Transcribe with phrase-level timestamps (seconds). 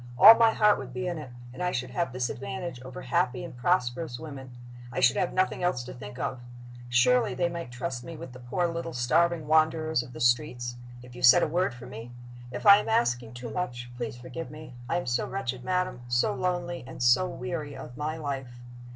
[0.17, 3.43] All my heart would be in it; and I should have this advantage over happy
[3.43, 4.49] and prosperous women
[4.91, 6.39] I should have nothing else to think of.
[6.89, 11.13] Surely they might trust me with the poor little starving wanderers of the streets if
[11.15, 12.09] you said a word for me?
[12.49, 14.73] If I am asking too much, please forgive me.
[14.89, 18.57] I am so wretched, madam so lonely and so weary of my life.